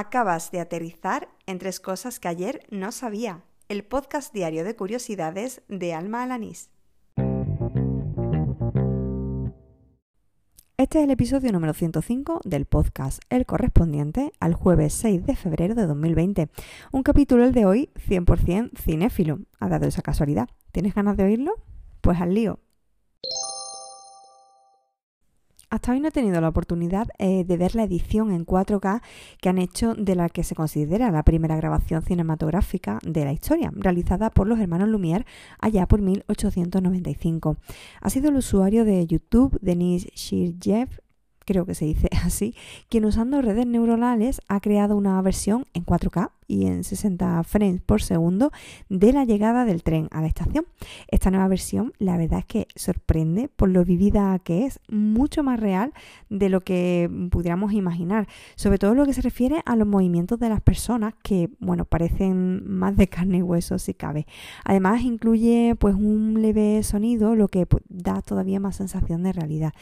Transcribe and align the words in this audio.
Acabas 0.00 0.52
de 0.52 0.60
aterrizar 0.60 1.28
en 1.46 1.58
tres 1.58 1.80
cosas 1.80 2.20
que 2.20 2.28
ayer 2.28 2.64
no 2.70 2.92
sabía. 2.92 3.42
El 3.68 3.82
podcast 3.82 4.32
diario 4.32 4.62
de 4.62 4.76
curiosidades 4.76 5.62
de 5.66 5.92
Alma 5.92 6.22
Alanís. 6.22 6.70
Este 10.76 10.98
es 11.00 11.04
el 11.04 11.10
episodio 11.10 11.50
número 11.50 11.74
105 11.74 12.42
del 12.44 12.64
podcast, 12.66 13.20
el 13.28 13.44
correspondiente 13.44 14.30
al 14.38 14.54
jueves 14.54 14.94
6 14.94 15.26
de 15.26 15.34
febrero 15.34 15.74
de 15.74 15.88
2020. 15.88 16.48
Un 16.92 17.02
capítulo 17.02 17.42
el 17.42 17.50
de 17.50 17.66
hoy 17.66 17.90
100% 18.08 18.78
cinéfilo. 18.78 19.40
¿Ha 19.58 19.68
dado 19.68 19.88
esa 19.88 20.02
casualidad? 20.02 20.48
¿Tienes 20.70 20.94
ganas 20.94 21.16
de 21.16 21.24
oírlo? 21.24 21.56
Pues 22.02 22.20
al 22.20 22.34
lío. 22.34 22.60
Hasta 25.70 25.92
hoy 25.92 26.00
no 26.00 26.08
he 26.08 26.12
tenido 26.12 26.40
la 26.40 26.48
oportunidad 26.48 27.08
eh, 27.18 27.44
de 27.44 27.56
ver 27.58 27.74
la 27.74 27.84
edición 27.84 28.30
en 28.30 28.46
4K 28.46 29.02
que 29.38 29.48
han 29.50 29.58
hecho 29.58 29.94
de 29.94 30.14
la 30.14 30.30
que 30.30 30.42
se 30.42 30.54
considera 30.54 31.10
la 31.10 31.22
primera 31.24 31.56
grabación 31.56 32.00
cinematográfica 32.00 32.98
de 33.02 33.26
la 33.26 33.32
historia, 33.32 33.70
realizada 33.74 34.30
por 34.30 34.46
los 34.46 34.58
hermanos 34.60 34.88
Lumière 34.88 35.26
allá 35.58 35.86
por 35.86 36.00
1895. 36.00 37.58
Ha 38.00 38.10
sido 38.10 38.30
el 38.30 38.36
usuario 38.36 38.86
de 38.86 39.06
YouTube, 39.06 39.58
Denis 39.60 40.06
Shirjev, 40.14 40.88
creo 41.44 41.66
que 41.66 41.74
se 41.74 41.84
dice 41.84 42.08
así, 42.24 42.54
quien 42.88 43.04
usando 43.04 43.42
redes 43.42 43.66
neuronales 43.66 44.40
ha 44.48 44.60
creado 44.60 44.96
una 44.96 45.20
versión 45.20 45.66
en 45.74 45.84
4K 45.84 46.30
y 46.48 46.66
en 46.66 46.82
60 46.82 47.44
frames 47.44 47.82
por 47.82 48.02
segundo 48.02 48.50
de 48.88 49.12
la 49.12 49.24
llegada 49.24 49.66
del 49.66 49.82
tren 49.82 50.08
a 50.10 50.22
la 50.22 50.26
estación. 50.26 50.66
Esta 51.08 51.30
nueva 51.30 51.46
versión, 51.46 51.92
la 51.98 52.16
verdad 52.16 52.40
es 52.40 52.46
que 52.46 52.66
sorprende 52.74 53.48
por 53.48 53.68
lo 53.68 53.84
vivida 53.84 54.36
que 54.40 54.64
es, 54.64 54.80
mucho 54.88 55.42
más 55.42 55.60
real 55.60 55.92
de 56.30 56.48
lo 56.48 56.62
que 56.62 57.10
pudiéramos 57.30 57.72
imaginar, 57.72 58.26
sobre 58.56 58.78
todo 58.78 58.94
lo 58.94 59.04
que 59.04 59.12
se 59.12 59.20
refiere 59.20 59.60
a 59.66 59.76
los 59.76 59.86
movimientos 59.86 60.40
de 60.40 60.48
las 60.48 60.62
personas 60.62 61.14
que, 61.22 61.50
bueno, 61.60 61.84
parecen 61.84 62.66
más 62.66 62.96
de 62.96 63.08
carne 63.08 63.38
y 63.38 63.42
hueso 63.42 63.78
si 63.78 63.92
cabe. 63.92 64.26
Además 64.64 65.02
incluye 65.02 65.76
pues 65.78 65.94
un 65.94 66.40
leve 66.40 66.82
sonido, 66.82 67.34
lo 67.34 67.48
que 67.48 67.66
pues, 67.66 67.84
da 67.88 68.22
todavía 68.22 68.58
más 68.58 68.76
sensación 68.76 69.22
de 69.22 69.32
realidad. 69.32 69.74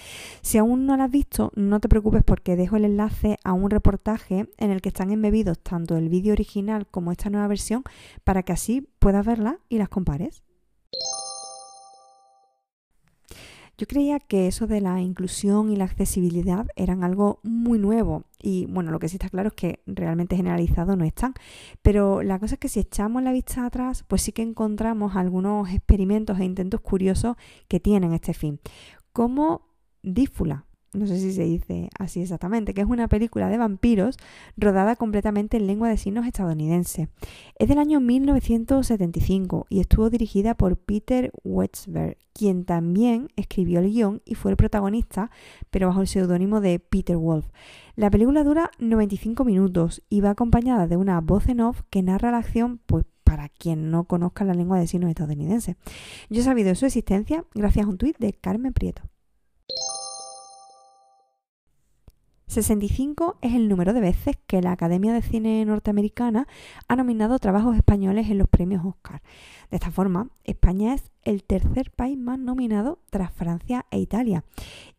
Si 0.43 0.59
aún 0.59 0.87
no 0.87 0.97
la 0.97 1.05
has 1.05 1.11
visto, 1.11 1.53
no 1.55 1.79
te 1.79 1.89
preocupes 1.89 2.25
porque 2.25 2.57
dejo 2.57 2.77
el 2.77 2.85
enlace 2.85 3.39
a 3.45 3.53
un 3.53 3.71
reportaje 3.71 4.49
en 4.59 4.71
el 4.73 4.83
que 4.83 4.89
están 4.89 5.13
embebidos 5.13 5.61
tanto 5.61 5.97
el 5.97 6.09
vídeo 6.09 6.33
original 6.33 6.56
como 6.91 7.13
esta 7.13 7.31
nueva 7.31 7.49
versión 7.49 7.83
para 8.25 8.43
que 8.43 8.53
así 8.53 8.89
puedas 8.99 9.27
verla 9.27 9.59
y 9.69 9.79
las 9.79 9.89
compares. 9.89 10.43
Yo 13.79 13.87
creía 13.87 14.21
que 14.21 14.47
eso 14.47 14.67
de 14.67 14.81
la 14.81 15.03
inclusión 15.03 15.71
y 15.71 15.77
la 15.77 15.85
accesibilidad 15.85 16.67
eran 16.77 17.05
algo 17.05 17.41
muy 17.43 17.79
nuevo 17.79 18.25
y 18.41 18.65
bueno, 18.67 18.91
lo 18.91 18.99
que 18.99 19.09
sí 19.09 19.17
está 19.17 19.29
claro 19.29 19.49
es 19.49 19.55
que 19.55 19.83
realmente 19.87 20.37
generalizado 20.37 20.97
no 20.97 21.05
están. 21.05 21.35
Pero 21.83 22.23
la 22.23 22.39
cosa 22.39 22.55
es 22.55 22.59
que 22.59 22.71
si 22.71 22.81
echamos 22.81 23.23
la 23.23 23.33
vista 23.33 23.67
atrás, 23.67 24.03
pues 24.09 24.23
sí 24.23 24.33
que 24.33 24.41
encontramos 24.41 25.15
algunos 25.15 25.69
experimentos 25.71 26.39
e 26.39 26.45
intentos 26.45 26.81
curiosos 26.81 27.37
que 27.69 27.79
tienen 27.79 28.15
este 28.15 28.33
fin. 28.33 28.61
Como 29.13 29.67
Dífula, 30.03 30.65
no 30.97 31.07
sé 31.07 31.19
si 31.19 31.33
se 31.33 31.45
dice 31.45 31.91
así 31.99 32.23
exactamente, 32.23 32.75
que 32.75 32.81
es 32.81 32.87
una 32.87 33.09
película 33.09 33.49
de 33.49 33.59
vampiros 33.59 34.17
rodada 34.57 34.97
completamente 34.97 35.57
en 35.57 35.67
lengua 35.67 35.89
de 35.89 35.97
signos 35.97 36.27
estadounidense. 36.27 37.09
Es 37.59 37.69
del 37.69 37.79
año 37.79 38.01
1975 38.01 39.67
y 39.69 39.81
estuvo 39.81 40.11
dirigida 40.11 40.55
por 40.55 40.77
Peter 40.77 41.31
Wetzberg, 41.45 42.17
quien 42.33 42.65
también 42.65 43.29
escribió 43.37 43.81
el 43.81 43.91
guion 43.91 44.23
y 44.25 44.35
fue 44.35 44.51
el 44.51 44.57
protagonista, 44.57 45.31
pero 45.71 45.89
bajo 45.89 46.01
el 46.01 46.07
seudónimo 46.07 46.61
de 46.61 46.79
Peter 46.79 47.17
Wolf. 47.17 47.47
La 47.95 48.11
película 48.11 48.45
dura 48.45 48.71
95 48.79 49.45
minutos 49.45 50.03
y 50.09 50.21
va 50.21 50.31
acompañada 50.31 50.87
de 50.87 50.97
una 50.97 51.21
voz 51.21 51.49
en 51.49 51.61
off 51.61 51.83
que 51.91 52.03
narra 52.03 52.31
la 52.31 52.39
acción, 52.39 52.81
pues 52.87 53.05
para 53.25 53.49
quien 53.49 53.91
no 53.91 54.05
conozca 54.05 54.45
la 54.45 54.55
lengua 54.55 54.79
de 54.79 54.87
signos 54.87 55.11
estadounidense. 55.11 55.77
Yo 56.31 56.43
he 56.43 56.45
sabido 56.45 56.69
de 56.69 56.77
su 56.77 56.87
existencia 56.87 57.45
gracias 57.55 57.87
a 57.87 57.89
un 57.89 57.99
tuit 57.99 58.17
de 58.19 58.33
Carmen 58.33 58.73
Prieto. 58.73 59.03
65 62.57 63.37
es 63.43 63.53
el 63.53 63.69
número 63.69 63.93
de 63.93 64.01
veces 64.01 64.39
que 64.47 64.63
la 64.63 64.73
Academia 64.73 65.13
de 65.13 65.21
Cine 65.21 65.63
Norteamericana 65.67 66.49
ha 66.89 66.97
nominado 66.97 67.39
trabajos 67.39 67.77
españoles 67.77 68.31
en 68.31 68.39
los 68.39 68.49
premios 68.49 68.83
Oscar. 68.83 69.21
De 69.71 69.77
esta 69.77 69.91
forma, 69.91 70.31
España 70.43 70.95
es 70.95 71.13
el 71.27 71.43
tercer 71.45 71.91
país 71.91 72.17
más 72.17 72.39
nominado 72.39 73.01
tras 73.11 73.31
Francia 73.33 73.85
e 73.91 73.99
Italia. 73.99 74.45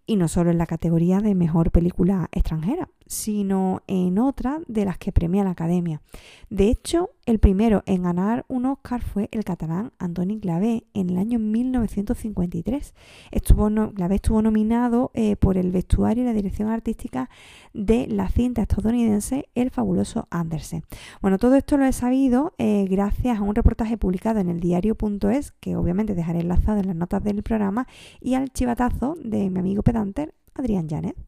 Y 0.06 0.16
no 0.16 0.28
solo 0.28 0.52
en 0.52 0.58
la 0.58 0.68
categoría 0.68 1.20
de 1.20 1.36
mejor 1.36 1.72
película 1.72 2.30
extranjera, 2.32 2.90
sino 3.08 3.82
en 3.88 4.20
otra 4.20 4.62
de 4.68 4.86
las 4.86 4.98
que 4.98 5.12
premia 5.12 5.44
la 5.44 5.52
Academia. 5.52 6.02
De 6.50 6.70
hecho, 6.70 7.10
el 7.26 7.40
primero 7.40 7.84
en 7.86 8.04
ganar 8.04 8.46
un 8.48 8.66
Oscar 8.66 9.02
fue 9.02 9.28
el 9.32 9.44
catalán 9.44 9.92
Antoni 10.00 10.40
Clavé 10.40 10.86
en 10.94 11.10
el 11.10 11.18
año 11.18 11.40
1953. 11.40 12.94
Estuvo 13.32 13.70
Clavé 13.94 14.16
estuvo 14.16 14.42
nominado 14.42 15.12
eh, 15.14 15.36
por 15.36 15.58
el 15.58 15.72
vestuario 15.72 16.24
y 16.24 16.26
la 16.26 16.34
dirección 16.34 16.70
artística 16.70 17.30
de 17.74 18.08
la 18.08 18.30
cinta 18.30 18.62
estadounidense 18.62 19.50
El 19.56 19.72
fabuloso 19.72 20.28
Andersen. 20.30 20.84
Bueno, 21.22 21.38
todo 21.38 21.56
esto 21.56 21.78
lo 21.78 21.86
he 21.86 21.94
sabido 21.94 22.54
eh, 22.58 22.86
gracias 22.90 23.40
a 23.40 23.42
un 23.42 23.56
reportaje 23.56 23.98
publicado 23.98 24.40
en 24.40 24.50
el 24.50 24.60
diario.es, 24.60 25.52
que 25.60 25.76
obviamente 25.76 26.16
dejaré 26.18 26.42
enlazado 26.42 26.80
en 26.80 26.88
las 26.88 26.96
notas 26.98 27.24
del 27.24 27.42
programa, 27.44 27.88
y 28.20 28.34
al 28.34 28.50
chivatazo 28.50 29.16
de 29.24 29.50
mi 29.50 29.60
amigo 29.60 29.84
pedanter 29.84 30.34
Adrián 30.54 30.90
Janet. 30.90 31.27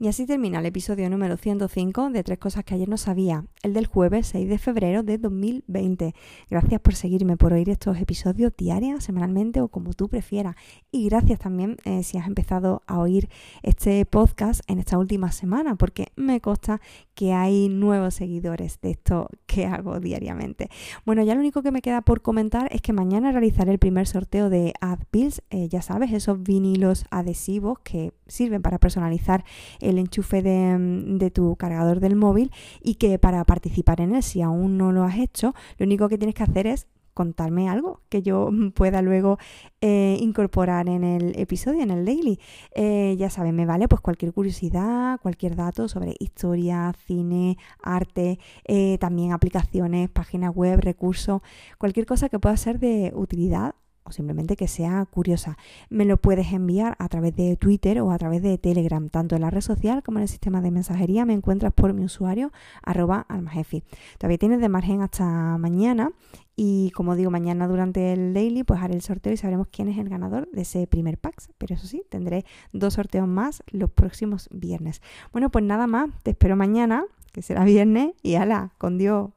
Y 0.00 0.06
así 0.06 0.26
termina 0.26 0.60
el 0.60 0.66
episodio 0.66 1.10
número 1.10 1.36
105 1.36 2.10
de 2.10 2.22
Tres 2.22 2.38
Cosas 2.38 2.62
que 2.62 2.72
ayer 2.72 2.88
no 2.88 2.96
sabía, 2.96 3.44
el 3.64 3.72
del 3.74 3.88
jueves 3.88 4.28
6 4.28 4.48
de 4.48 4.58
febrero 4.58 5.02
de 5.02 5.18
2020. 5.18 6.14
Gracias 6.48 6.80
por 6.80 6.94
seguirme, 6.94 7.36
por 7.36 7.52
oír 7.52 7.68
estos 7.68 7.98
episodios 7.98 8.56
diarios, 8.56 9.02
semanalmente 9.02 9.60
o 9.60 9.66
como 9.66 9.94
tú 9.94 10.08
prefieras. 10.08 10.54
Y 10.92 11.08
gracias 11.08 11.40
también 11.40 11.78
eh, 11.84 12.04
si 12.04 12.16
has 12.16 12.28
empezado 12.28 12.82
a 12.86 13.00
oír 13.00 13.28
este 13.64 14.06
podcast 14.06 14.60
en 14.68 14.78
esta 14.78 14.98
última 14.98 15.32
semana, 15.32 15.74
porque 15.74 16.12
me 16.14 16.40
consta 16.40 16.80
que 17.14 17.32
hay 17.32 17.68
nuevos 17.68 18.14
seguidores 18.14 18.80
de 18.80 18.92
esto 18.92 19.28
que 19.46 19.66
hago 19.66 19.98
diariamente. 19.98 20.70
Bueno, 21.04 21.24
ya 21.24 21.34
lo 21.34 21.40
único 21.40 21.64
que 21.64 21.72
me 21.72 21.82
queda 21.82 22.02
por 22.02 22.22
comentar 22.22 22.68
es 22.70 22.82
que 22.82 22.92
mañana 22.92 23.32
realizaré 23.32 23.72
el 23.72 23.80
primer 23.80 24.06
sorteo 24.06 24.48
de 24.48 24.74
AdPills, 24.80 25.42
eh, 25.50 25.68
ya 25.68 25.82
sabes, 25.82 26.12
esos 26.12 26.40
vinilos 26.40 27.04
adhesivos 27.10 27.80
que 27.80 28.12
sirven 28.28 28.62
para 28.62 28.78
personalizar 28.78 29.44
el 29.80 29.87
enchufe 29.96 30.42
de, 30.42 31.30
tu 31.30 31.56
cargador 31.56 32.00
del 32.00 32.16
móvil 32.16 32.52
y 32.82 32.96
que 32.96 33.18
para 33.18 33.42
participar 33.44 34.02
en 34.02 34.14
él, 34.14 34.22
si 34.22 34.42
aún 34.42 34.76
no 34.76 34.92
lo 34.92 35.04
has 35.04 35.16
hecho, 35.16 35.54
lo 35.78 35.86
único 35.86 36.10
que 36.10 36.18
tienes 36.18 36.34
que 36.34 36.42
hacer 36.42 36.66
es 36.66 36.86
contarme 37.14 37.68
algo 37.68 38.00
que 38.10 38.22
yo 38.22 38.50
pueda 38.74 39.02
luego 39.02 39.38
eh, 39.80 40.18
incorporar 40.20 40.88
en 40.88 41.02
el 41.02 41.36
episodio, 41.40 41.82
en 41.82 41.90
el 41.90 42.04
daily. 42.04 42.38
Eh, 42.74 43.16
ya 43.18 43.30
saben, 43.30 43.56
me 43.56 43.66
vale 43.66 43.88
pues 43.88 44.00
cualquier 44.00 44.32
curiosidad, 44.32 45.18
cualquier 45.20 45.56
dato 45.56 45.88
sobre 45.88 46.14
historia, 46.20 46.94
cine, 47.06 47.56
arte, 47.82 48.38
eh, 48.64 48.98
también 48.98 49.32
aplicaciones, 49.32 50.10
páginas 50.10 50.54
web, 50.54 50.80
recursos, 50.80 51.40
cualquier 51.78 52.06
cosa 52.06 52.28
que 52.28 52.38
pueda 52.38 52.56
ser 52.56 52.78
de 52.78 53.10
utilidad 53.16 53.74
simplemente 54.12 54.56
que 54.56 54.68
sea 54.68 55.06
curiosa. 55.06 55.56
Me 55.90 56.04
lo 56.04 56.16
puedes 56.16 56.52
enviar 56.52 56.96
a 56.98 57.08
través 57.08 57.34
de 57.36 57.56
Twitter 57.56 58.00
o 58.00 58.10
a 58.10 58.18
través 58.18 58.42
de 58.42 58.58
Telegram, 58.58 59.08
tanto 59.08 59.36
en 59.36 59.42
la 59.42 59.50
red 59.50 59.60
social 59.60 60.02
como 60.02 60.18
en 60.18 60.22
el 60.22 60.28
sistema 60.28 60.60
de 60.60 60.70
mensajería. 60.70 61.24
Me 61.24 61.34
encuentras 61.34 61.72
por 61.72 61.92
mi 61.92 62.04
usuario 62.04 62.52
arroba 62.82 63.26
almajefi. 63.28 63.82
Todavía 64.18 64.38
tienes 64.38 64.60
de 64.60 64.68
margen 64.68 65.02
hasta 65.02 65.58
mañana 65.58 66.12
y 66.60 66.90
como 66.90 67.14
digo, 67.14 67.30
mañana 67.30 67.68
durante 67.68 68.12
el 68.12 68.34
daily 68.34 68.64
pues 68.64 68.80
haré 68.82 68.94
el 68.94 69.02
sorteo 69.02 69.32
y 69.32 69.36
sabremos 69.36 69.68
quién 69.70 69.86
es 69.86 69.96
el 69.96 70.08
ganador 70.08 70.50
de 70.50 70.62
ese 70.62 70.88
primer 70.88 71.16
pack. 71.16 71.52
Pero 71.56 71.76
eso 71.76 71.86
sí, 71.86 72.02
tendré 72.08 72.44
dos 72.72 72.94
sorteos 72.94 73.28
más 73.28 73.62
los 73.70 73.92
próximos 73.92 74.48
viernes. 74.50 75.00
Bueno, 75.30 75.50
pues 75.50 75.64
nada 75.64 75.86
más, 75.86 76.10
te 76.24 76.32
espero 76.32 76.56
mañana, 76.56 77.04
que 77.32 77.42
será 77.42 77.62
viernes, 77.62 78.12
y 78.24 78.34
ala, 78.34 78.72
con 78.76 78.98
Dios. 78.98 79.30